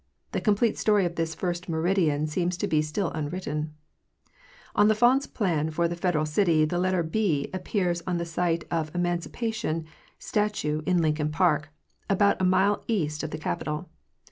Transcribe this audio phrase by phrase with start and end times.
[0.31, 3.75] The complete story of this first meridian seems to be still unwritten.
[4.75, 8.91] On L'Enfant's plan for the Federal city the letter b appears on the site of
[8.93, 9.85] the Emancipation
[10.17, 11.69] statue in Lincoln park,
[12.09, 13.89] about a mile east of the Capitol.